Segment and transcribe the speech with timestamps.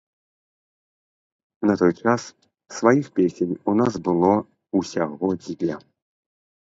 [1.71, 2.21] На той час
[2.77, 4.33] сваіх песень у нас было
[4.81, 5.75] ўсяго дзве.